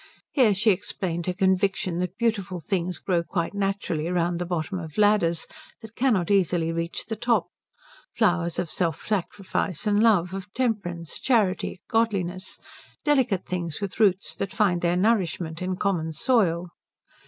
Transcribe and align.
(Here 0.31 0.55
she 0.55 0.71
explained 0.71 1.27
her 1.27 1.33
conviction 1.33 1.99
that 1.99 2.17
beautiful 2.17 2.59
things 2.59 2.97
grow 2.97 3.21
quite 3.21 3.53
naturally 3.53 4.07
round 4.09 4.39
the 4.39 4.47
bottom 4.47 4.79
of 4.79 4.97
ladders 4.97 5.45
that 5.83 5.95
cannot 5.95 6.31
easily 6.31 6.71
reach 6.71 7.05
the 7.05 7.15
top; 7.15 7.49
flowers 8.15 8.57
of 8.57 8.71
self 8.71 9.05
sacrifice 9.05 9.85
and 9.85 10.01
love, 10.01 10.33
of 10.33 10.51
temperance, 10.55 11.19
charity, 11.19 11.81
godliness 11.87 12.57
delicate 13.05 13.45
things, 13.45 13.79
with 13.79 13.99
roots 13.99 14.33
that 14.33 14.51
find 14.51 14.81
their 14.81 14.97
nourishment 14.97 15.61
in 15.61 15.75
common 15.75 16.13
soil. 16.13 16.69